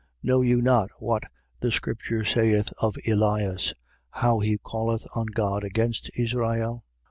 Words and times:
Know 0.23 0.41
you 0.41 0.63
not 0.63 0.89
what 0.97 1.25
the 1.59 1.71
scripture 1.71 2.25
saith 2.25 2.73
of 2.81 2.95
Elias, 3.05 3.75
how 4.09 4.39
he 4.39 4.57
calleth 4.57 5.05
on 5.15 5.27
God 5.27 5.63
against 5.63 6.09
Israel? 6.17 6.83